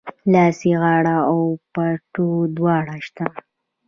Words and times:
لاسي 0.33 0.71
غاړه 0.81 1.17
او 1.31 1.39
پټو 1.73 2.29
دواړه 2.57 2.95
سته 3.07 3.25